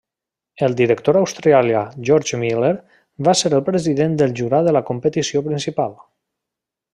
[0.67, 2.71] El director australià George Miller
[3.29, 5.95] va ser el president del jurat de la competició principal.